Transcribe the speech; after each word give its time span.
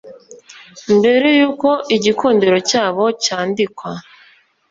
mbere 0.97 1.27
yuko 1.39 1.69
igikundiro 1.95 2.57
cyabo 2.69 3.03
cyandikwa 3.23 3.89